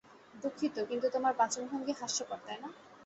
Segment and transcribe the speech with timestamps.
[0.43, 2.69] দুঃখিত, কিন্তু তোমার বাচনভঙ্গি, হাস্যকর, তাই না?